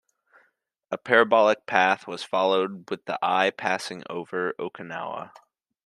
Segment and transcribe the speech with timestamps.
[0.89, 5.31] A parabolic path was followed, with the eye passing over Okinawa.